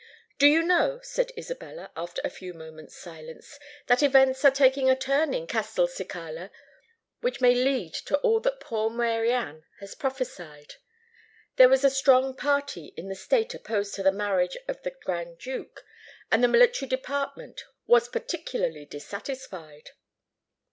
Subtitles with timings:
[0.39, 4.95] "Do you know," said Isabella, after a few moments' silence, "that events are taking a
[4.95, 6.49] turn in Castelcicala,
[7.19, 10.77] which may lead to all that poor Mary Anne has prophesied?
[11.57, 15.37] There was a strong party in the state opposed to the marriage of the Grand
[15.37, 15.85] Duke;
[16.31, 19.91] and the military department was particularly dissatisfied."